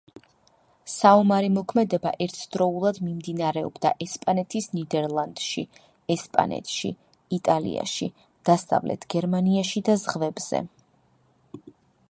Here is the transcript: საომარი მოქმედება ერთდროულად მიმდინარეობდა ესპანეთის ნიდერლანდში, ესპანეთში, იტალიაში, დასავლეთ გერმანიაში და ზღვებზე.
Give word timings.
საომარი 0.91 1.49
მოქმედება 1.57 2.13
ერთდროულად 2.25 2.99
მიმდინარეობდა 3.09 3.91
ესპანეთის 4.05 4.69
ნიდერლანდში, 4.77 5.63
ესპანეთში, 6.15 6.91
იტალიაში, 7.39 8.09
დასავლეთ 8.51 9.05
გერმანიაში 9.15 9.85
და 9.91 9.97
ზღვებზე. 10.05 10.63